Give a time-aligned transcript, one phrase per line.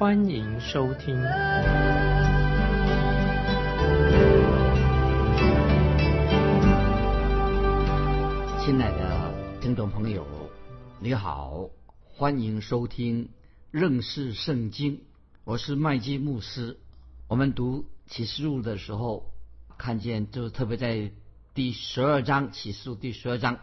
[0.00, 1.14] 欢迎收听。
[8.58, 10.26] 亲爱的听众朋友，
[11.00, 11.68] 你好，
[12.02, 13.28] 欢迎收听
[13.70, 15.02] 认识圣经。
[15.44, 16.78] 我是麦基牧师。
[17.28, 19.26] 我们读启示录的时候，
[19.76, 21.12] 看见就特别在
[21.52, 23.58] 第十二章启示录第十二章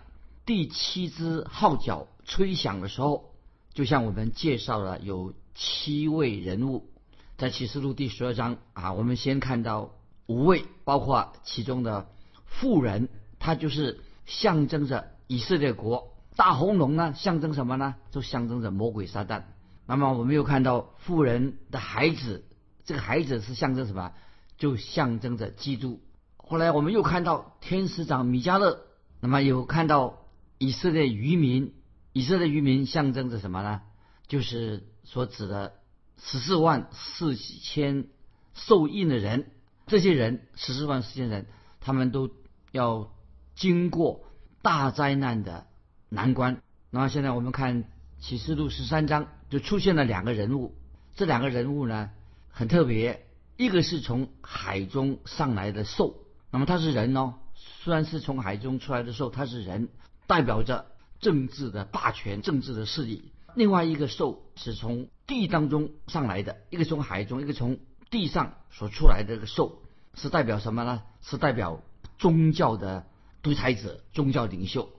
[0.45, 3.33] 第七支号角吹响的时候，
[3.73, 6.87] 就像我们介绍了有七位人物，
[7.35, 9.95] 在启示录第十二章啊，我们先看到
[10.27, 12.09] 五位，包括其中的
[12.45, 16.13] 妇人，她就是象征着以色列国。
[16.35, 17.95] 大红龙呢，象征什么呢？
[18.11, 19.45] 就象征着魔鬼撒旦。
[19.87, 22.45] 那么我们又看到妇人的孩子，
[22.85, 24.13] 这个孩子是象征什么？
[24.59, 25.99] 就象征着基督。
[26.35, 28.81] 后来我们又看到天使长米迦勒，
[29.21, 30.19] 那么有看到
[30.59, 31.73] 以色列渔民，
[32.13, 33.81] 以色列渔民象征着什么呢？
[34.27, 35.73] 就是所指的
[36.21, 38.07] 十四万四千
[38.53, 39.49] 受印的人，
[39.85, 41.47] 这些人十四万四千人，
[41.79, 42.29] 他们都
[42.73, 43.13] 要
[43.55, 44.25] 经过
[44.61, 45.65] 大灾难的
[46.09, 46.61] 难关。
[46.89, 47.85] 那现在我们看
[48.19, 50.75] 启示录十三章，就出现了两个人物，
[51.15, 52.09] 这两个人物呢
[52.49, 56.15] 很特别，一个是从海中上来的兽。
[56.51, 59.87] 那么他是人哦，虽然是从海中出来的兽，他是人，
[60.27, 60.87] 代表着
[61.21, 63.31] 政治的霸权、政治的势力。
[63.57, 67.79] 另外一个兽是从地当中上来的，一个从海中，一个从
[68.11, 69.81] 地上所出来的这个兽，
[70.13, 71.01] 是代表什么呢？
[71.21, 71.81] 是代表
[72.19, 73.07] 宗教的
[73.41, 74.91] 独裁者、宗教领袖。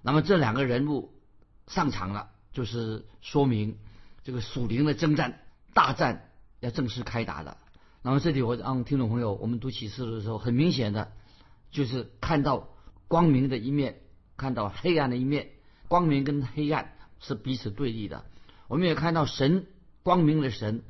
[0.00, 1.12] 那么这两个人物
[1.66, 3.78] 上场了，就是说明
[4.22, 5.40] 这个属灵的征战
[5.72, 7.56] 大战要正式开打了。
[8.00, 11.10] 那么这里我让听众朋友，我们读启示的时候，很明显的，
[11.72, 12.68] 就是看到
[13.08, 14.02] 光明的一面，
[14.36, 15.50] 看到黑暗的一面。
[15.88, 16.93] 光明跟黑暗
[17.26, 18.24] 是彼此对立的。
[18.68, 19.66] 我们也看到神
[20.02, 20.82] 光明的神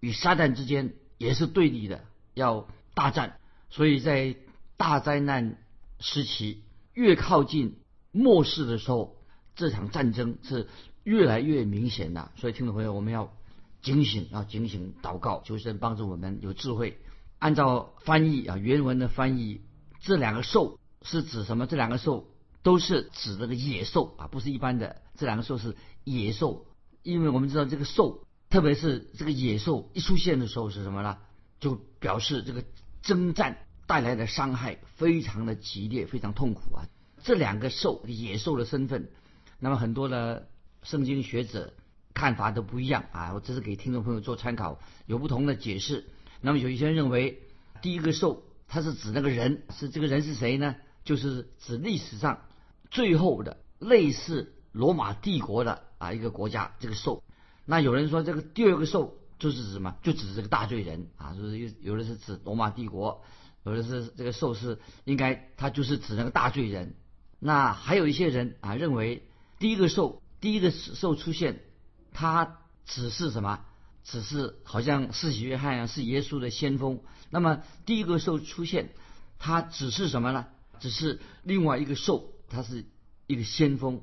[0.00, 2.04] 与撒旦之间也是对立的，
[2.34, 3.38] 要大战。
[3.70, 4.36] 所以在
[4.76, 5.58] 大灾难
[5.98, 6.62] 时期，
[6.92, 7.76] 越靠近
[8.12, 9.16] 末世的时候，
[9.56, 10.68] 这场战争是
[11.02, 12.30] 越来越明显的。
[12.36, 13.32] 所以听众朋友，我们要。
[13.80, 16.98] 警醒，要警醒，祷告，求神帮助我们有智慧。
[17.38, 19.60] 按照翻译啊，原文的翻译，
[20.00, 21.68] 这两个兽是指什么？
[21.68, 22.26] 这两个兽
[22.62, 25.02] 都是指这个野兽啊，不是一般的。
[25.16, 26.66] 这两个兽是野兽，
[27.02, 31.18] 因为我们知道这个兽，特别是这个野兽一出现的时候是什么呢？
[31.60, 32.64] 就表示这个
[33.02, 36.86] 征战带来的伤害非常的激烈，非常痛苦啊。
[37.22, 39.10] 这两个兽，野兽的身份，
[39.58, 40.48] 那么很多的
[40.82, 41.74] 圣经学者。
[42.14, 43.32] 看法都不一样啊！
[43.32, 46.04] 我这是给听众朋友做参考，有不同的解释。
[46.40, 47.42] 那么有一些人认为，
[47.80, 50.74] 第一个兽它是指那个人，是这个人是谁呢？
[51.08, 52.42] 就是指历史上
[52.90, 57.24] 最后的类似罗马帝国的啊一个国家这个兽。
[57.64, 59.96] 那有人说这个第二个兽就是指什么？
[60.02, 63.24] 就指这个大罪人啊，就是有有的是指罗马帝国，
[63.64, 66.94] 有的是这个兽是应该它就是指那个大罪人。
[67.38, 69.22] 那还有一些人啊认为，
[69.58, 71.62] 第一个兽第一个兽出现。
[72.10, 73.60] 他只是什么？
[74.02, 77.00] 只是好像是约翰啊，是耶稣的先锋。
[77.30, 78.90] 那么第一个兽出现，
[79.38, 80.46] 他只是什么呢？
[80.80, 82.84] 只是另外一个兽，它是
[83.26, 84.00] 一个先锋，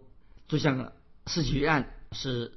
[0.48, 0.94] 就像
[1.28, 2.54] 是约案是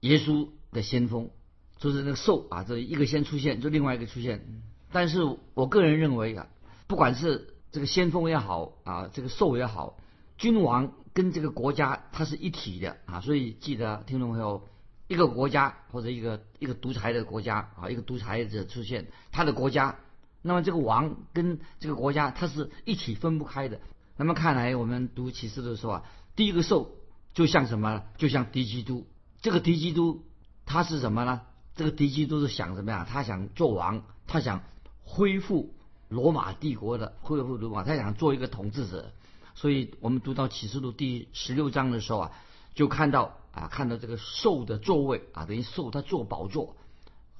[0.00, 1.30] 耶稣的先锋，
[1.78, 4.44] 就是那个兽啊，这一个先出现，就另外一个出现。
[4.92, 5.20] 但是
[5.54, 6.48] 我个人认为啊，
[6.86, 9.98] 不管是这个先锋也好啊，这个兽也好，
[10.36, 14.66] 君王跟这个国家它是一体的啊，所以记得听众朋友。
[15.08, 19.98] 一个国家或者一个一个独裁的国家啊，一个独裁者出现，他的国家，
[20.42, 23.80] 那么这个王跟这个国家，它是一起分不开的。
[24.16, 26.04] 那么看来我们读启示的时候啊，
[26.36, 26.92] 第一个兽
[27.34, 28.04] 就像什么？
[28.16, 29.06] 就像敌基督。
[29.40, 30.24] 这个敌基督
[30.66, 31.42] 他是什么呢？
[31.76, 33.06] 这个敌基督是想什么呀？
[33.08, 34.62] 他想做王，他想
[35.04, 35.74] 恢复
[36.08, 39.12] 罗马帝国的恢复罗马，他想做一个统治者。
[39.54, 42.32] 所以我们读到启示录第十六章的时候啊，
[42.74, 43.36] 就看到。
[43.52, 46.76] 啊，看到这个兽的座位啊，等于兽它坐宝座，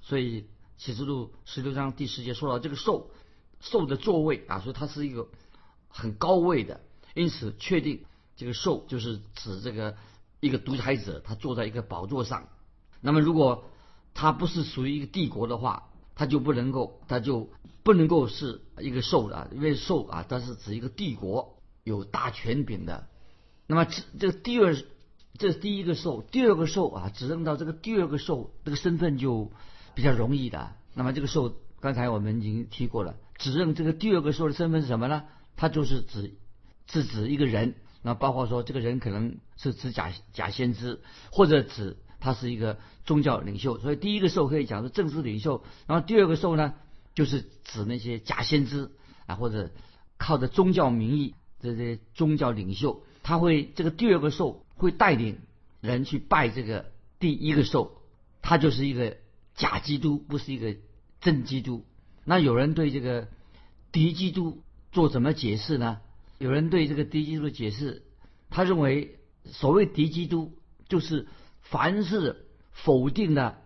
[0.00, 0.48] 所以
[0.80, 3.10] 启示录十六章第十节说到这个兽，
[3.60, 5.28] 兽的座位啊，所以它是一个
[5.88, 6.80] 很高位的，
[7.14, 9.94] 因此确定这个兽就是指这个
[10.40, 12.48] 一个独裁者，他坐在一个宝座上。
[13.02, 13.64] 那么如果
[14.14, 17.50] 他不是属于一个帝国的话，他就不能够，他就
[17.82, 23.06] 不能够是一个兽的，因为兽啊，它是指一个帝国有大权柄的。
[23.66, 24.74] 那么这这个第二，
[25.34, 29.52] 这是第一个兽，第二个兽啊，指认到这个第二个兽这个身份就
[30.00, 30.72] 比较容易的。
[30.94, 35.24] 那么这个兽，刚才我们已经提过了，指认这个第二个兽的身份是什么呢？
[35.56, 36.38] 它就是指
[36.90, 43.78] 是指一个人，那包括说这个人可能是指假假先知，或者指他是一个宗教领袖。
[43.78, 46.72] 所以第一个兽可以讲是政治领袖，然后第二个兽呢，
[47.14, 48.90] 就是指那些假先知
[49.26, 49.70] 啊，或者
[50.16, 53.04] 靠着宗教名义这些宗教领袖。
[53.22, 55.40] 他会这个第二个兽会带领
[55.82, 56.86] 人去拜这个
[57.18, 58.00] 第一个兽，
[58.40, 59.18] 他就是一个
[59.60, 60.74] 假基督，不是一个
[61.20, 61.84] 真基督。
[62.24, 63.28] 那有人对这个
[63.92, 66.00] 敌基督做怎么解释呢？
[66.38, 68.02] 有人对这个敌基督的解释，
[68.48, 70.56] 他认为所谓敌基督
[70.88, 71.28] 就是
[71.60, 73.58] 凡是否定的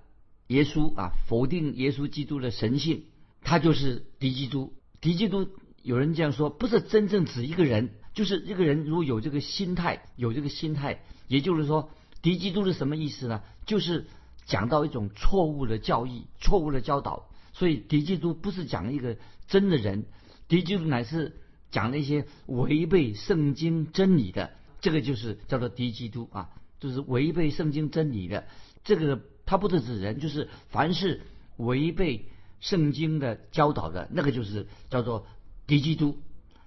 [0.49, 3.05] 耶稣啊，否定耶稣基督的神性，
[3.43, 4.75] 他就是敌基督。
[5.01, 5.49] 敌基督
[5.83, 7.91] 有人这样说，不是真正指一个人。
[8.15, 11.91] 就是一个人如果有这个心态，有这个心态，也就是说，
[12.23, 13.43] 敌基督是什么意思呢？
[13.67, 14.07] 就是
[14.47, 17.29] 讲到一种错误的教义、错误的教导。
[17.53, 20.07] 所以敌基督不是讲一个真的人，
[20.49, 21.37] 敌基督乃是
[21.71, 24.51] 讲那些违背圣经真理的。
[24.81, 26.51] 这个就是叫做敌基督啊，
[26.81, 28.45] 就是违背圣经真理的。
[28.83, 31.23] 这个他不是指人，就是凡是
[31.57, 32.27] 违背
[32.61, 35.27] 圣经的教导的那个，就是叫做
[35.67, 36.19] 敌基督。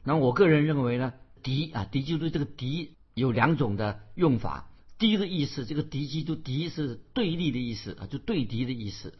[0.03, 1.13] 那我个人认为呢？
[1.43, 4.69] 敌啊，敌基督这个敌有两种的用法。
[4.97, 9.13] 第一个意思，这个敌基督敌是对立的意思啊，就对敌的意思，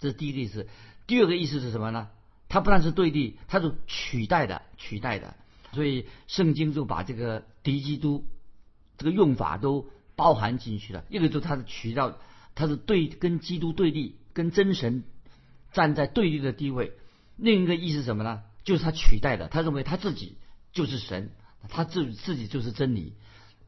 [0.00, 0.68] 这是第一个意思。
[1.06, 2.08] 第二个意思是什么呢？
[2.48, 5.34] 它不但是对立，它是取代的，取代的。
[5.72, 8.26] 所以圣经就把这个敌基督
[8.98, 11.04] 这个用法都包含进去了。
[11.08, 12.18] 一个就是它是取到，
[12.54, 15.04] 它是对跟基督对立，跟真神
[15.72, 16.92] 站在对立的地位。
[17.36, 18.42] 另一个意思什么呢？
[18.64, 20.36] 就是他取代的，他认为他自己
[20.72, 21.30] 就是神。
[21.68, 23.12] 他自自己就是真理，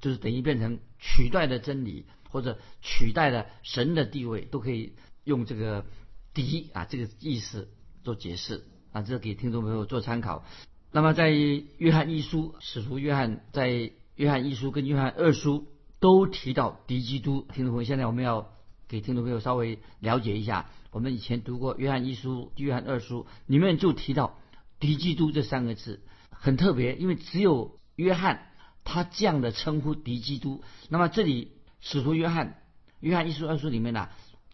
[0.04, 4.92] 就是等于变成取代的真理，或者取代了神的地位，都可以
[5.24, 5.86] 用这个
[6.34, 7.70] “敌”啊这个意思
[8.02, 10.44] 做解释啊，这给听众朋友做参考。
[10.92, 15.68] 那么在约翰一书，使徒约翰在约翰一书跟约翰二书
[16.00, 17.46] 都提到敌基督。
[17.54, 18.52] 听众朋友，现在我们要
[18.88, 24.38] 给听众朋友稍微了解一下，我们以前读过约翰一书、约翰二书，里面就提到
[24.78, 28.50] 敌基督这三个字，很特别，因为只有约翰
[28.84, 32.62] 他这样的称呼敌基督，那么这里使徒约翰
[33.00, 34.08] 约翰一书二书里面呢，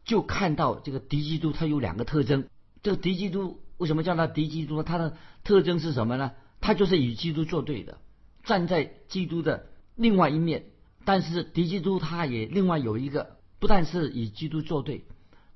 [0.05, 2.47] 就看到这个敌基督他有两个特征。
[2.83, 4.83] 这个敌基督为什么叫他敌基督呢？
[4.83, 6.33] 他的特征是什么呢？
[6.61, 7.99] 他就是与基督作对的，
[8.45, 9.67] 站在基督的
[9.97, 10.65] 另外一面。
[11.05, 15.05] 但是敌基督他也另外有一个，不但是与基督作对，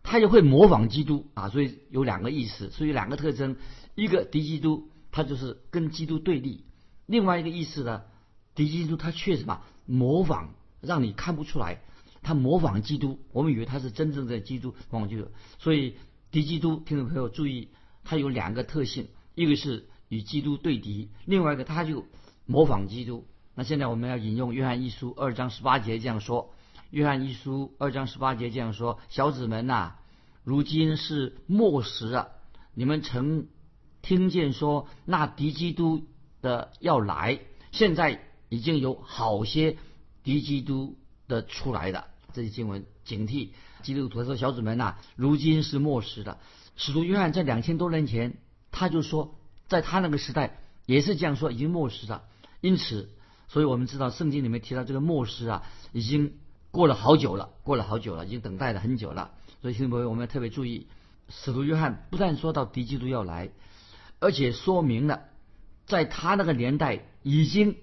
[0.02, 1.50] 他也会模仿基督啊。
[1.50, 3.56] 所以有两个意思，所以两个特征：
[3.94, 6.64] 一个敌基督，他就是跟基督对立。
[7.06, 8.02] 另外一个意思呢，
[8.54, 10.48] 敌基督他确实嘛模仿，
[10.80, 11.80] 让你看不出来，
[12.22, 15.28] 他模仿基督，我们以为他是真正的基督，模仿基督。
[15.58, 15.96] 所以
[16.30, 17.68] 敌基督，听众朋友注意，
[18.04, 22.04] 他有两个特性，一个是与基督对敌，另外一个他就
[22.46, 23.26] 模仿基督。
[23.54, 26.54] 那现在我们要引用约翰一书二章十八节这样说：
[26.90, 29.92] 约翰一书二章十八节这样说，小子们呐，
[30.42, 32.28] 如今是末时啊，
[32.74, 33.46] 你们曾
[34.02, 36.06] 听见说那敌基督。
[36.44, 37.40] 的要来，
[37.72, 38.20] 现在
[38.54, 39.76] 已经有好些
[40.22, 40.96] 敌基督
[41.26, 42.06] 的出来的。
[42.32, 43.50] 这些经文警惕
[43.82, 46.38] 基督徒说小子们呐，如今是末时的。
[46.76, 48.38] 使徒约翰在两千多年前，
[48.70, 52.24] 他就说，在他那个时代也是这样说，已经末时了。
[52.60, 53.10] 因此，
[53.48, 56.34] 所以我们知道圣经里面提到这个末时啊，已经
[56.70, 59.32] 过了好久了，过了好久了，已经等待了很久了。
[59.62, 60.88] 所以，听众朋友，我们要特别注意，
[61.28, 63.50] 使徒约翰不但说到敌基督要来，
[64.18, 65.24] 而且说明了。
[65.86, 67.76] 在他那个年代，已经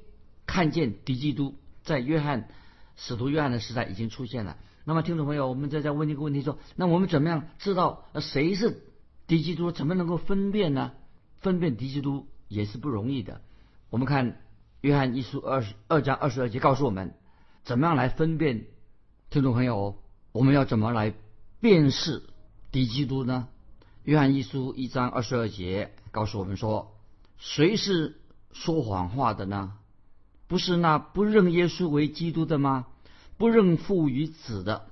[0.52, 2.50] 看见敌基督在约翰
[2.98, 4.58] 使徒约翰的时代已经出现了。
[4.84, 8.84] 那么，听众朋友，我们再再问一个问题：说，那我们怎么样知道谁是
[9.28, 9.72] 敌基督？
[9.72, 10.92] 怎么能够分辨呢？
[11.38, 13.40] 分辨敌基督也是不容易的。
[13.90, 14.42] 我们看
[14.82, 17.14] 约翰一书二十二章二十二节告诉我们，
[17.64, 18.66] 怎么样来分辨？
[19.30, 20.04] 听众朋友，
[20.34, 21.14] 我们要怎么来
[21.62, 22.24] 辨识
[22.74, 23.48] 敌基督呢？
[24.04, 26.98] 约翰一书一章二十二节告诉我们说。
[27.38, 28.20] 谁是
[28.52, 29.74] 说谎话的呢？
[30.52, 32.86] 不是那不认耶稣为基督的吗？
[33.38, 34.86] 不认父与子的，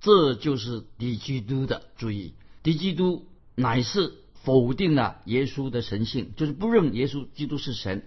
[0.00, 1.82] 这就是敌基督的。
[1.96, 8.06] 注意，敌基督乃是否定了耶稣的神性，就是不认耶稣基督是神，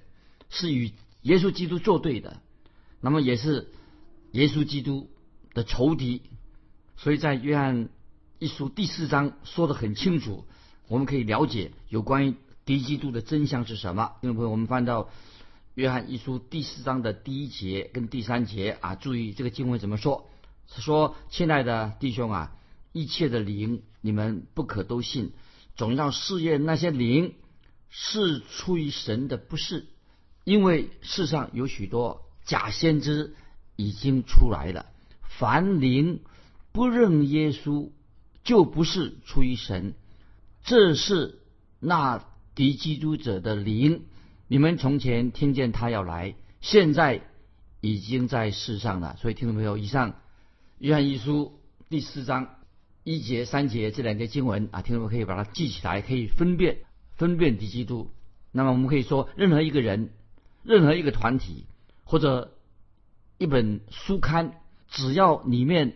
[0.49, 2.39] 是与耶稣基督作对的。
[3.01, 3.67] 那么也是
[4.31, 5.09] 耶稣基督
[5.53, 6.21] 的仇敌。
[6.95, 7.89] 所以在约翰
[8.39, 10.45] 一书第四章说的很清楚，
[10.87, 14.13] 我们可以了解有关于敌基督的真相是什么。
[14.21, 15.09] 听众朋友，我们翻到
[15.77, 20.27] 约翰一书第四章的第一节跟第三节啊，注意这个经文怎么说？
[20.65, 22.57] 是说，亲爱的弟兄啊，
[22.93, 25.33] 一切的灵你们不可都信，
[25.75, 27.35] 总要试验那些灵
[27.91, 29.85] 是出于神的，不是，
[30.45, 33.35] 因为世上有许多假先知
[33.75, 34.87] 已经出来了。
[35.29, 36.21] 凡灵
[36.71, 37.91] 不认耶稣，
[38.43, 39.93] 就不是出于神。
[40.63, 41.37] 这是
[41.79, 44.05] 那敌基督者的灵。
[44.49, 47.21] 你们从前听见他要来，现在
[47.81, 49.17] 已经在世上了。
[49.19, 50.21] 所以，听众朋友，以上
[50.77, 52.55] 约翰一书第四章
[53.03, 56.77] 一节、三节这两节经文啊，听众们可以把它记起来，可以分辨
[57.17, 58.09] 分辨敌基督。
[58.53, 60.11] 那么，我们可以说，任何一个人、
[60.63, 61.65] 任何一个团体
[62.05, 62.53] 或者
[63.37, 65.93] 一本书刊，只要里面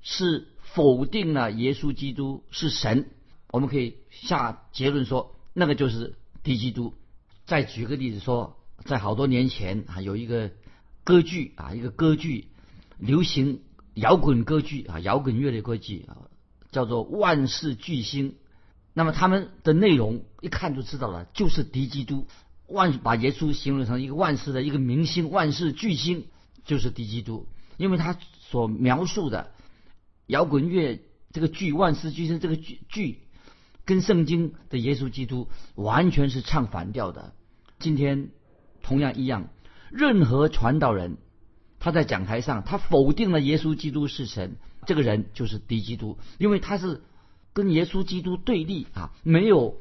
[0.00, 3.08] 是否定了耶稣基督是神。
[3.52, 6.94] 我们可以下结论说，那个就是敌基督。
[7.44, 10.52] 再举个例子说，在好多年前啊，有一个
[11.04, 12.48] 歌剧啊，一个歌剧，
[12.98, 13.62] 流行
[13.94, 16.28] 摇滚歌剧啊，摇滚乐的歌剧啊，
[16.70, 18.30] 叫做《万世巨星》。
[18.94, 22.26] 那么他们的内容一看就知道了，就是敌基督。
[22.68, 26.26] 万把耶稣形容成一个万世的一个明星，万世巨星，
[26.64, 27.46] 就是敌基督。
[27.76, 29.50] 因为他所描述的
[30.26, 31.00] 摇滚乐
[31.32, 33.22] 这个剧《万世巨星》这个剧剧。
[33.84, 37.34] 跟圣经的耶稣基督完全是唱反调的。
[37.80, 38.30] 今天
[38.80, 39.48] 同样一样，
[39.90, 41.16] 任何传道人
[41.80, 47.02] 他在讲台上他否定了耶稣基督是神，这个人就是敌基督，因为他是
[47.52, 49.76] 跟耶稣基督对立啊，没有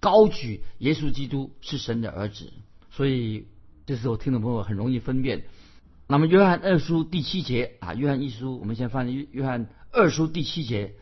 [0.00, 2.52] 高举耶稣基督是神的儿子。
[2.90, 3.46] 所以
[3.86, 5.44] 这时候听众朋友很容易分辨。
[6.06, 10.94] 那么约翰二书第七节啊，约翰一书我们先翻约约翰二书第七节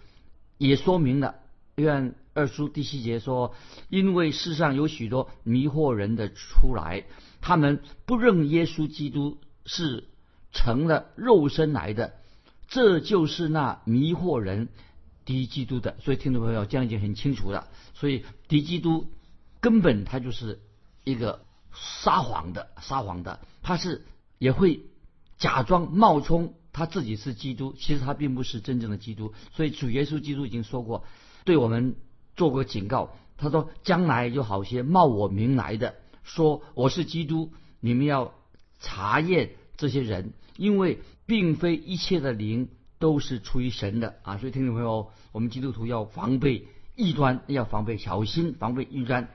[0.56, 1.34] 也说明了
[1.74, 2.14] 约翰。
[2.34, 3.54] 二书第七节说
[3.88, 7.04] ：“因为世上有许多迷惑人的出来，
[7.40, 10.08] 他们不认耶稣基督是
[10.50, 12.14] 成了肉身来的，
[12.66, 14.68] 这就是那迷惑人
[15.24, 15.96] 敌基督的。
[16.00, 17.68] 所以听众朋友这样已经很清楚了。
[17.94, 19.12] 所以敌基督
[19.60, 20.60] 根本他就是
[21.04, 24.04] 一个撒谎的，撒谎的，他是
[24.38, 24.80] 也会
[25.38, 29.32] 假装冒充他自己是基督，其实他并不是真正的基督。
[29.52, 31.04] 所以主耶稣基督已经说过，
[31.44, 31.94] 对我们。”
[32.36, 38.32] 做过警告，他说：“将来有好些冒我名来的，说我是基督，你们要
[38.80, 44.38] 查验这些人，因为并非一切的灵都是出于神的啊！
[44.38, 49.28] 所以听众朋友，我们基督徒要防备异端，要防备小心防备异端。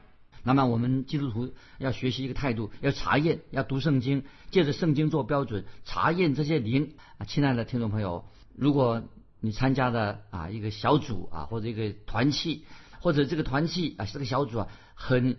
[0.43, 7.25] 那么我们基督徒要学习一个态度，要查验，要读圣经，借着圣经做标准，查验这些灵啊！
[7.25, 8.25] 亲爱的听众朋友，
[8.55, 9.03] 如果
[9.39, 12.65] 你参加的啊一个小组啊或者一个团契。”
[12.99, 15.37] 或者这个团契啊，这个小组啊，很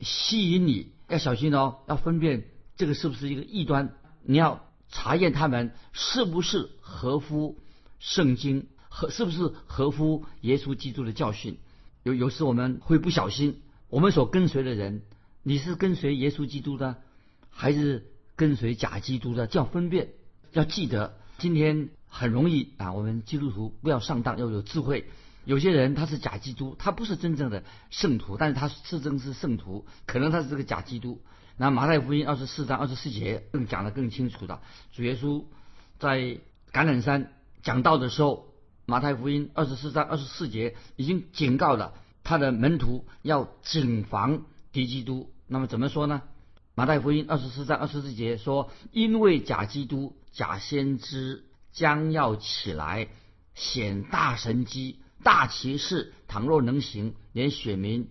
[0.00, 2.44] 吸引你，要小心哦，要分辨
[2.76, 7.58] 这个是不是一个异端，你要查验他们是不是合乎
[7.98, 11.58] 圣经，和是不是合乎耶稣基督的教训。
[12.02, 15.02] 有有时我们会不小心，我们所跟随的人，
[15.42, 16.96] 你是跟随耶稣基督的，
[17.50, 19.48] 还是跟随假基督的？
[19.52, 20.08] 要分辨，
[20.52, 25.10] 要记得，今天很容易啊，我们基督徒不要上当，要有智慧。
[25.50, 31.20] 有些人他是假基督，他不是真正的圣徒，但是他自称是圣徒，可能他是这个假基督。
[31.56, 34.60] 那马太福音二十四章二十四节更讲得更清楚的，
[34.92, 35.44] 主耶稣
[35.98, 36.20] 在
[36.72, 37.32] 橄榄山
[37.64, 38.46] 讲道的时候，
[38.86, 45.32] 马太福音二十四章二十四节已经警告了他的门徒要谨防敌基督。
[45.48, 46.22] 那么怎么说呢？
[46.76, 53.08] 马太福音二十四章二十四节说：“因为假基督、假先知将要起来
[53.56, 58.08] 显大神机。”大骑士倘若能行，连选民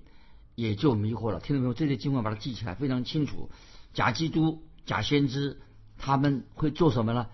[0.56, 1.39] 也就迷惑了。
[1.39, 3.50] 听众朋友，这些经文把它记起来，非常清楚。
[3.94, 5.60] 假基督、假先知
[5.98, 7.28] 他们会做什么呢？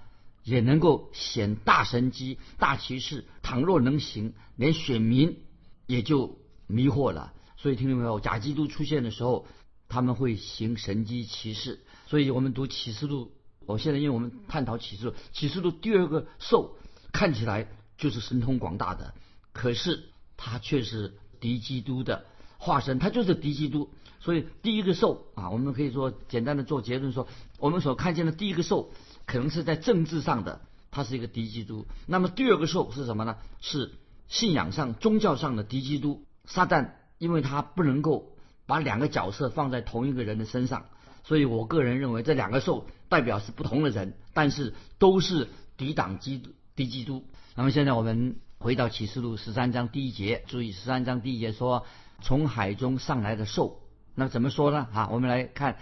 [0.43, 2.37] 也能够显大神机。
[2.57, 5.39] 大骑士倘若能行，连选民
[5.87, 7.33] 也就迷惑了。
[7.57, 9.47] 所以听众朋友，假基督出现的时候，
[9.89, 11.83] 他们会行神机骑士。
[12.07, 13.31] 所以我们读启示录，
[13.65, 16.77] 我现在因为我们探讨启示录，启示录第二个兽
[17.11, 17.67] 看起来
[17.97, 19.15] 就是神通广大的。
[19.55, 20.03] 可是
[20.35, 22.25] 他却是敌基督的
[22.57, 23.89] 化身，他就是敌基督。
[24.19, 27.25] 所以第一个兽啊，我们可以说简单的做结论说，
[27.57, 28.91] 我们所看见的第一个兽
[29.25, 30.59] 可能是在政治上的，
[30.91, 31.87] 他是一个敌基督。
[32.05, 33.37] 那么第二个兽是什么呢？
[33.61, 33.93] 是
[34.27, 38.35] 信仰上、宗教上的敌基督撒旦，因为他不能够
[38.65, 40.87] 把两个角色放在同一个人的身上，
[41.23, 45.47] 所以我个人认为这两个兽代表是不同的人，但是都是
[45.77, 47.23] 抵挡基督、敌基督。
[47.55, 48.35] 那么现在我们。
[48.65, 51.85] 回到启示录十三章第一节，注意十三章第一节说
[52.23, 53.79] ：“从海中上来的兽。
[54.15, 54.87] 那怎么说呢？
[54.91, 55.77] 啊，我们来看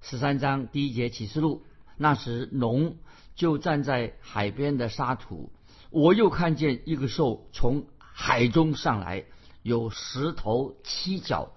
[0.00, 1.64] 十三章第一节启示录。
[1.96, 2.98] 那时龙
[3.34, 5.50] 就站在海边的沙土，
[5.90, 9.24] 我又看见一个兽从海中上来，
[9.62, 11.50] 有十头七角，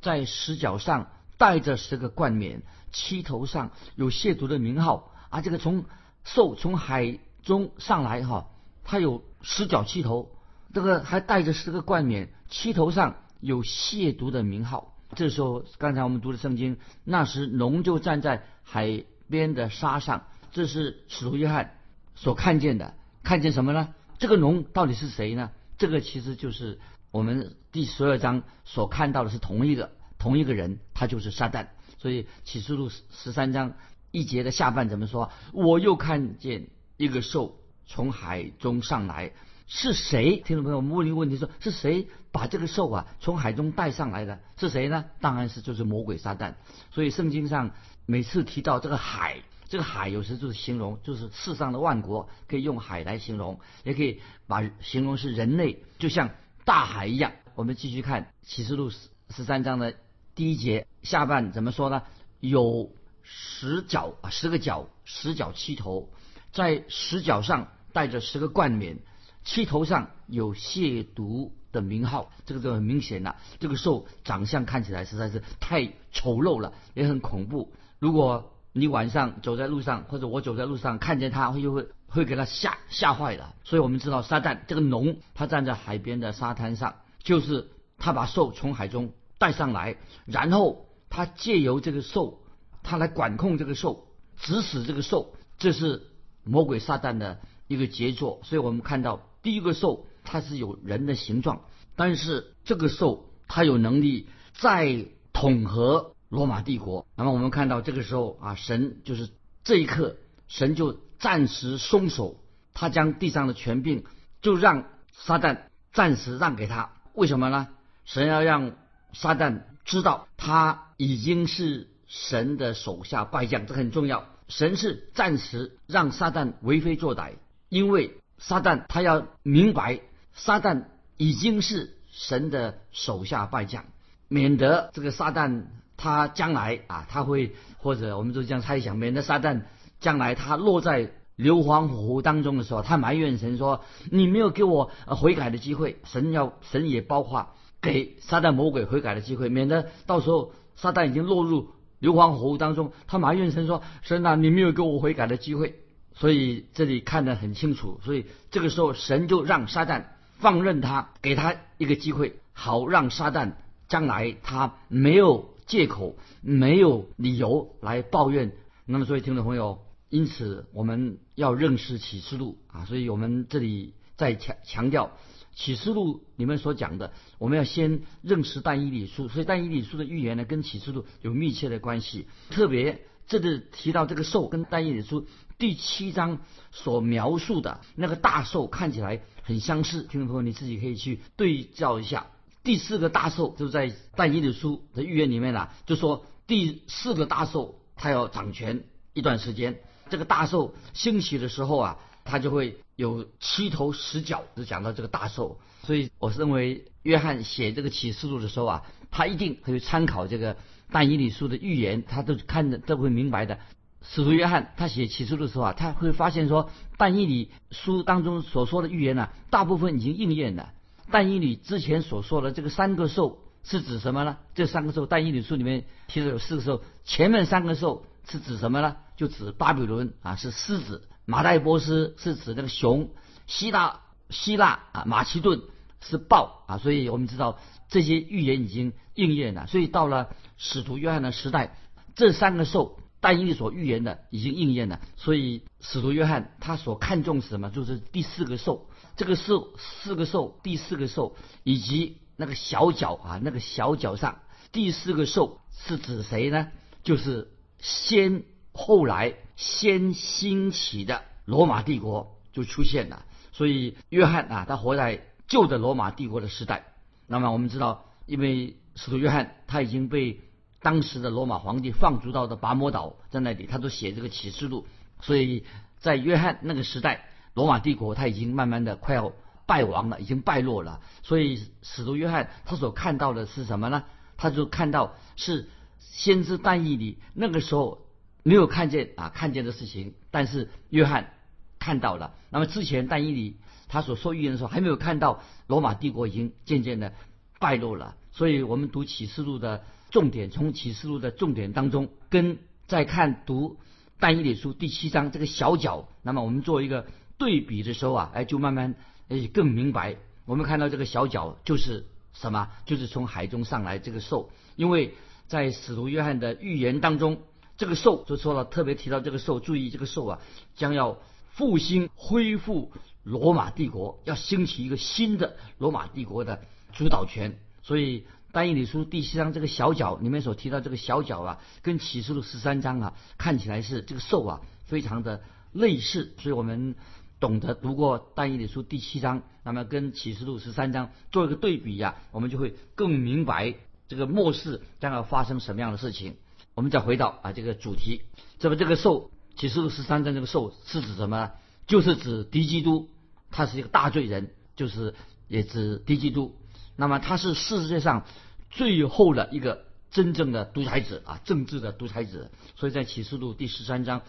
[0.00, 5.12] 在十角上带着十个冠冕，七头上有亵渎的名号。
[5.28, 5.86] 啊，这个从
[6.22, 8.46] 兽从海中上来哈，
[8.90, 10.32] 它有十角七头，
[10.74, 14.96] 这个还带着十个冠冕，七头上有亵渎的名号。
[15.14, 21.78] 这时候，刚才我们读的圣经，那时龙就站在海边的沙上，这是使徒约翰
[22.16, 22.94] 所看见的。
[23.22, 23.94] 看见什么呢？
[24.18, 25.52] 这个龙到底是谁呢？
[25.78, 26.80] 这个其实就是
[27.12, 31.68] 我们第十二章所看到的是同一个同一个人，他就是撒旦。
[31.98, 33.74] 所以启示录十三章
[34.10, 35.30] 一节的下半怎么说？
[35.52, 37.59] 我又看见一个兽
[37.90, 39.32] 从海中上来。
[39.72, 40.38] 是谁？
[40.38, 44.40] 听众朋友，我们问一个问题：说是谁把这个兽啊从海中带上来的？
[44.56, 45.04] 是谁呢？
[45.20, 46.54] 当然是就是魔鬼撒旦。
[46.90, 47.70] 所以圣经上
[48.06, 49.36] 每次提到这个海，
[49.68, 56.30] 这个海有时就是形容就是世上的万国，可以用海来形容，也可以把形容是人类，就像
[56.64, 57.32] 大海一样。
[57.54, 59.94] 我们继续看启示录十十三章的
[60.34, 62.02] 第一节下半怎么说呢？
[62.40, 62.90] 有
[63.22, 66.08] 十角啊，十个角，十角七头，
[66.52, 68.98] 在十角上带着十个冠冕。
[69.42, 73.36] 七头上有亵渎的名号，这个就很明显了。
[73.58, 77.72] 这个兽长相看起来实在是太丑陋了，也很恐怖。
[77.98, 83.54] 如果你晚上走在路上，或者我走在路上看见它，会就会会给它吓吓坏了。
[83.64, 92.42] 所以我们知道撒旦这个龙，他站在海边的沙滩上，就是他把兽从海中带上来，然后他借由这个兽，
[92.82, 94.06] 他来管控这个兽，
[94.36, 96.02] 指使这个兽，这是
[96.44, 98.40] 魔鬼撒旦的一个杰作。
[98.42, 99.26] 所以我们看到。
[99.42, 101.62] 第一个兽，它是有人的形状，
[101.96, 107.06] 但是这个兽它有能力再统合罗马帝国。
[107.16, 109.30] 那么我们看到这个时候啊，神就是
[109.64, 114.04] 这一刻，神就暂时松手，他将地上的权柄
[114.42, 115.62] 就让撒旦
[115.94, 116.92] 暂时让给他。
[117.14, 117.68] 为什么呢？
[118.04, 118.76] 神要让
[119.14, 124.26] 撒旦知道他已经是神的手下败将，这很重要。
[124.48, 127.36] 神是暂时让撒旦为非作歹，
[127.70, 128.12] 因为。
[128.42, 130.00] 撒旦他要明白，
[130.32, 130.84] 撒旦
[131.18, 133.84] 已经是神的手下败将，
[134.28, 135.64] 免得这个撒旦
[135.98, 139.64] 他将来啊，他会或者我们就这样猜想，免得撒旦
[140.00, 147.50] 将来他落在硫磺火湖当中的时候，他埋怨神说：“你没有给我悔改的机会。”神要神也包括
[147.82, 155.78] 给撒旦魔鬼悔改的机会，免得到时候撒旦已经落入硫磺火湖当中，他埋怨神说：“神啊，你没有给我悔改的机会。”
[156.20, 160.04] 所以这里看得很清楚，所以这个时候神就让撒旦
[160.38, 163.54] 放任他，给他一个机会，好让撒旦
[163.88, 168.52] 将来他没有借口、没有理由来抱怨。
[168.84, 169.80] 那么，所以听众朋友，
[170.10, 175.16] 因此我们要认识启示录啊，所以我们这里在强强调
[175.54, 182.26] 启示录里面所讲的，我们要先认识但以理书，所以但以理书的预言呢，跟启示录有密切的关系。
[182.50, 183.00] 特别
[183.30, 185.28] 这里提到这个兽跟但以理书。
[185.56, 186.40] 第七章
[186.72, 192.26] 所描述的那个大兽看起来很相似，听众朋友你自己可以去对照一下。
[192.64, 199.78] 第四个大兽就在但以理书的预言里面了，就说第四个大兽它要掌权一段时间。
[200.08, 205.60] 这个大兽兴起的时候啊，它就会有七头十角，就讲到这个大兽。
[205.90, 210.56] 所以我认为约翰写这个启示录的时候啊，他一定会参考这个
[210.92, 213.58] 但以理书的预言，他都看的都会明白的。
[214.00, 220.70] 使徒约翰他写启示录的时候啊，他会发现说，但以理书当中所说的预言呢，大部分已经应验了。
[221.10, 224.36] 但以理之前所说的这个三个兽是指什么呢？
[224.54, 228.94] 这三个兽，但以理书里面提的有四个兽，前面三个兽是指什么呢？
[229.16, 233.08] 就指巴比伦啊，是狮子；马代波斯是指那个熊；
[233.48, 235.60] 希腊希腊啊，马其顿
[236.00, 236.78] 是豹啊。
[236.78, 237.58] 所以我们知道
[237.88, 239.66] 这些预言已经应验了。
[239.66, 241.76] 所以到了使徒约翰的时代，
[242.14, 242.98] 这三个兽。
[243.22, 247.68] 但以理所预言的已经应验了，所以使徒约翰他所看重是什么？
[247.68, 254.38] 就是第四个兽，这个兽四个兽，第四个兽以及那个小角啊，那个小角上
[254.72, 256.68] 第四个兽是指谁呢？
[257.02, 263.26] 就是先后来先兴起的罗马帝国就出现了。
[263.52, 266.86] 所以约翰啊，他活在旧的罗马帝国的时代。
[267.26, 270.40] 那么我们知道，因为使徒约翰他已经被。
[270.82, 274.86] 当时的罗马皇帝放逐到的拔摩岛，在那里，他都写这个启示录。
[275.20, 275.66] 所以
[275.98, 279.30] 在约翰那个时代，罗马帝国他已经慢慢的快要
[279.66, 281.02] 败亡了，已经败落了。
[281.22, 284.04] 所以使徒约翰他所看到的是什么呢？
[284.38, 288.06] 他就看到是先知但以理那个时候
[288.42, 291.34] 没有看见啊看见的事情，但是约翰
[291.78, 292.32] 看到了。
[292.48, 293.58] 那么之前但以理
[293.90, 297.12] 他所说预言的时候还没有看到罗马帝国已经渐渐的
[297.58, 298.16] 败落了。
[298.30, 303.76] 所以我们读启示录的重点，从启示录的重点当中，跟在看读
[304.20, 308.94] 但以理书第七章这个小角，那么我们做一个对比的时候啊，哎，就慢慢
[309.28, 310.16] 哎更明白。
[310.46, 312.70] 我们看到这个小角就是什么？
[312.86, 315.14] 就是从海中上来这个兽，因为
[315.48, 317.42] 在使徒约翰的预言当中，
[317.76, 320.40] 这个兽就说了，特别提到这个兽，注意这个兽啊，
[320.76, 321.18] 将要
[321.50, 327.58] 复兴恢复罗马帝国，要兴起一个新的罗马帝国的主导权。
[327.82, 336.34] 所以，但以理书第七章这个小角里面所提到这个小角啊，跟启示录十三章啊，看起来是这个兽啊，非常的类似。
[336.38, 336.94] 所以我们
[337.38, 343.74] 懂得读过但以理书第七章，那么跟启示录十三章做一个对比呀，我们就会更明白
[344.08, 346.36] 这个末世将要发生什么样的事情。
[346.74, 348.22] 我们再回到啊这个主题，
[348.58, 351.50] 这么这个兽，启示录十三章这个兽是指什么？
[351.90, 353.10] 就是指敌基督，
[353.50, 355.12] 他是一个大罪人，就是
[355.48, 356.54] 也指敌基督。
[356.94, 358.24] 那么他是世界上
[358.70, 362.48] 最后的一个真正的独裁者啊，政治的独裁者。
[362.76, 364.22] 所以在启示录第十三章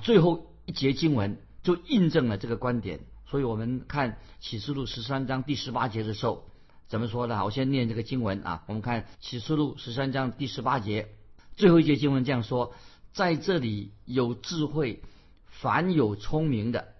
[0.00, 3.00] 最后一节经文就印证了这个观点。
[3.26, 6.48] 所以我们看启示录十三章第十八节的时候
[6.86, 7.44] 怎么说呢？
[7.44, 8.62] 我先念这个经文啊。
[8.68, 11.08] 我们看启示录十三章第十八节
[11.56, 12.74] 最后一节经文这样说：
[13.12, 15.02] 在这里有智慧，
[15.48, 16.94] 凡有聪明的，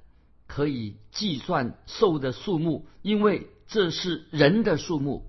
[0.48, 3.46] 可以计算兽的数目，因为。
[3.70, 5.26] 这是人的数目，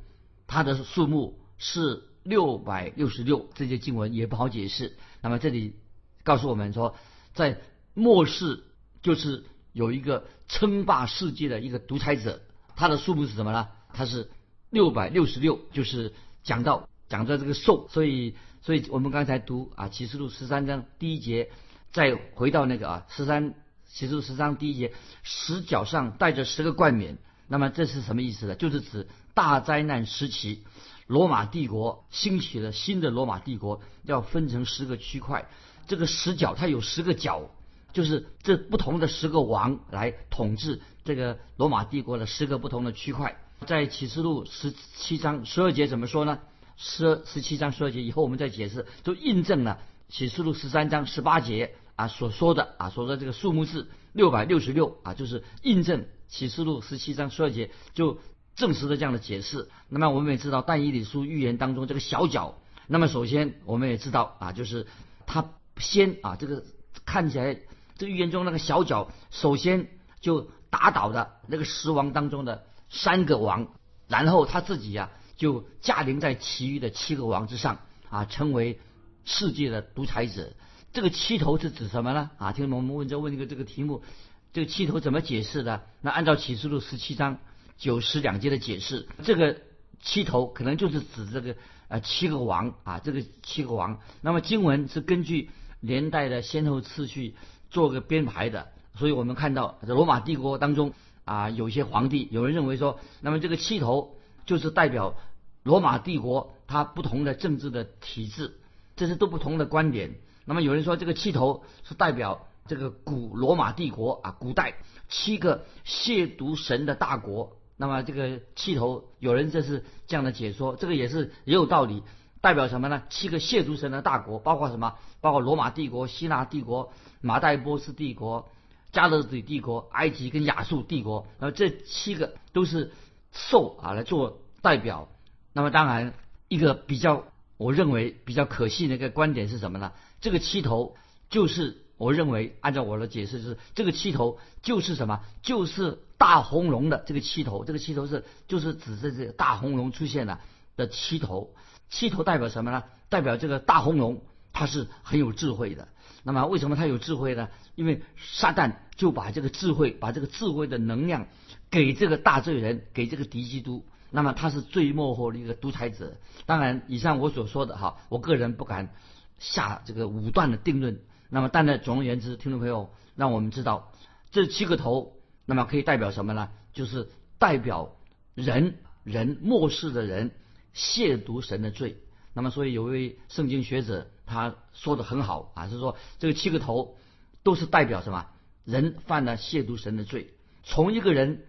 [0.48, 3.50] 它的数目是六百六十六。
[3.54, 4.96] 这些经文也不好解释。
[5.22, 5.76] 那么这里
[6.24, 6.96] 告诉我们说，
[7.34, 7.60] 在
[7.94, 8.64] 末世
[9.02, 12.42] 就是有一个称霸世界的一个独裁者，
[12.78, 13.68] 他的数目是什么呢？
[13.92, 14.30] 他是
[14.70, 17.90] 六百六十六，就是讲到讲到这个兽。
[17.90, 21.52] 所以，所以我们刚才读啊启示录十三章第一节，
[21.92, 23.54] 再回到那个啊十三
[23.92, 27.18] 启示录十三第一节，十角上带着十个冠冕。
[27.48, 28.56] 那么这是什么意思呢？
[28.56, 30.64] 就是指大灾难时期，
[31.08, 35.50] 罗马帝国兴起了新的罗马帝国，要分成十个区块。
[35.88, 37.50] 这个十角它有十个角，
[37.92, 43.36] 就是这不同的十个王来统治这个罗马帝国的十个不同的区块。
[43.66, 46.40] 在启示录十七章十二节怎么说呢？
[46.78, 56.06] 十十七章十二节以后我们再解释，就印证了启示录十三章十八节啊所说的啊所说的这个数目字六百六十六啊，就是印证。
[56.30, 58.20] 启示录十七章十二节就
[58.56, 59.68] 证实了这样的解释。
[59.90, 62.60] 那么我们也知道但以理书预言当中这个小角。
[62.86, 64.86] 那么首先我们也知道啊，就是
[65.26, 66.64] 他先啊这个
[67.04, 67.56] 看起来
[67.98, 69.88] 这个预言中那个小角，首先
[70.22, 73.74] 就打倒的那个十王当中的三个王，
[74.08, 77.80] 然后他自己呀就驾临在其余的七个王之上
[78.12, 78.80] 啊，成为
[79.26, 80.54] 世界的独裁者。
[80.92, 82.32] 这个七头是指什么呢？
[82.38, 84.04] 啊，听我们问这问一个这个题目。
[84.52, 85.84] 这个七头怎么解释的？
[86.02, 87.38] 那按照启示录十七章
[87.78, 89.58] 九十两节的解释，这个
[90.02, 91.56] 七头可能就是指这个
[91.88, 94.00] 呃七个王啊，这个七个王。
[94.22, 97.36] 那么经文是根据年代的先后次序
[97.70, 100.94] 做个编排的，所以我们看到罗马帝国当中
[101.26, 104.16] 啊，有一些皇帝，有人认为说，那么这个七头
[104.48, 105.16] 就是代表
[105.62, 108.58] 罗马帝国它不同的政治的体制，
[108.96, 110.16] 这是都不同的观点。
[110.50, 112.46] 那么有人说这个七头是代表。
[112.68, 114.76] 这个古罗马帝国啊，古代
[115.08, 122.04] 七个亵渎神的大国，那么这个七头有人这是这样的解说，这个也是也有道理，
[122.42, 123.02] 代表什么呢？
[123.10, 124.94] 七个亵渎神的大国，包括什么？
[125.20, 128.48] 包括罗马帝国、希腊帝国、马代波斯帝国、
[128.92, 132.92] 加勒底帝国、埃及跟亚述帝国，那么这七个都是
[133.32, 135.10] 兽啊来做代表。
[135.54, 136.14] 那么当然
[136.50, 137.24] 一个比较
[137.58, 139.92] 我认为比较可信的一个观点是什么呢？
[140.22, 140.96] 这个七头
[141.30, 141.86] 就是。
[142.00, 145.20] 我认为，按照我的解释，就是这个七头就是什么？
[145.44, 147.66] 就是大红龙的这个七头。
[147.66, 150.40] 这个七头是就是指这这大红龙出现了
[150.78, 151.54] 的七头。
[151.90, 152.86] 七头代表什么呢？
[153.10, 154.22] 代表这个大红龙
[154.54, 155.90] 它是很有智慧的。
[156.24, 157.50] 那么为什么它有智慧呢？
[157.76, 161.28] 因为撒旦就把这个智慧，把这个智慧的能量
[161.70, 163.86] 给这个大罪人，给这个敌基督。
[164.10, 166.16] 那么他是最幕后的一个独裁者。
[166.46, 168.94] 当然，以上我所说的哈，我个人不敢
[169.40, 171.02] 下这个武断的定论。
[171.30, 173.92] 那么，但呢，总而言之，听众朋友，让我们知道
[174.32, 175.14] 这七个头，
[175.46, 176.50] 那么可以代表什么呢？
[176.74, 177.96] 就是代表
[178.36, 180.32] 人人末世的人
[180.76, 181.98] 亵渎神的罪。
[182.34, 186.98] 那么，所以有一位圣经学者他说的很好啊，是说这个七个头
[187.44, 188.28] 都是代表什么？
[188.66, 190.34] 人犯了亵渎神的罪。
[190.64, 191.46] 从一个人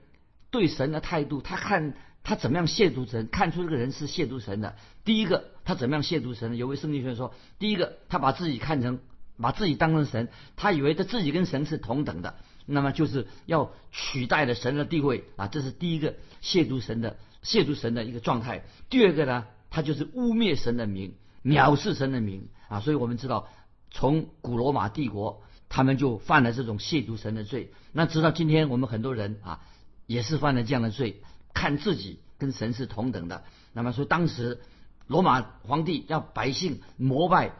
[0.50, 4.76] 对神的态度，他看他怎么样亵渎神，看出这个人是亵渎神的。
[5.04, 6.56] 第一个，他怎么样亵渎神？
[6.56, 9.00] 有位圣经学说，第一个，他把自己看成，
[9.38, 18.64] 把自己当成神，他以为他自己跟神是同等的，那么就是要取代了神的地位啊，这是第一个亵渎神的亵渎神的一个状态。
[18.90, 22.80] 第二个呢，他就是污蔑神的名，藐视神的名啊。
[22.80, 23.48] 所以我们知道，
[23.90, 27.72] 从古罗马帝国，他们就犯了这种亵渎神的罪。
[27.92, 29.60] 那直到今天，我们很多人啊。
[30.06, 31.22] 也是犯了这样的罪，
[31.54, 33.44] 看自己跟神是同等的。
[33.72, 34.60] 那么说，当时
[35.06, 37.52] 罗马皇帝要百姓膜拜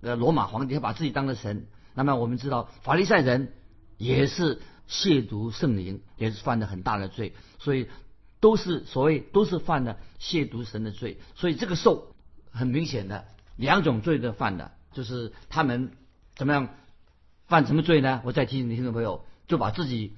[0.00, 1.66] 呃罗马皇帝，要把自己当了神。
[1.94, 3.52] 那么我们知道，法利赛人
[3.98, 7.34] 也是亵渎圣灵，也是犯了很大的罪。
[7.58, 7.88] 所以
[8.40, 11.18] 都是所谓都是犯了亵渎神的罪。
[11.34, 12.14] 所以这个受
[12.50, 13.26] 很明显的
[13.56, 15.92] 两种罪的犯的，就是他们
[16.34, 16.68] 怎么样
[17.46, 18.22] 犯什么罪呢？
[18.24, 20.14] 我再提醒你听众朋友，就把自己。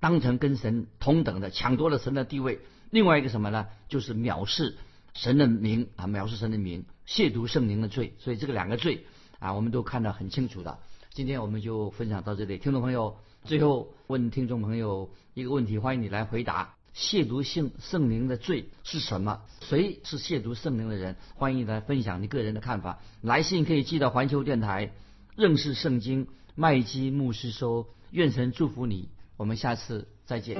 [0.00, 2.60] 当成跟神同等的，抢夺了神的地位。
[2.90, 3.66] 另外一个什么呢？
[3.88, 4.76] 就是藐视
[5.14, 8.14] 神的名啊，藐视神的名，亵渎圣灵的罪。
[8.18, 9.04] 所以这个两个罪
[9.38, 10.78] 啊，我们都看得很清楚的。
[11.12, 19.40] 今天我们就分享到这里，听众朋友，最后问听众朋友一个问题，欢迎你来回答：亵渎圣圣灵的罪是什么？
[19.62, 21.16] 谁是亵渎圣灵的人？
[21.34, 23.00] 欢迎你来分享你个人的看法。
[23.22, 24.92] 来信可以寄到环球电台，
[25.36, 27.86] 认识圣经麦基牧师收。
[28.12, 29.08] 愿神祝福你。
[29.36, 30.56] 我们下次再见。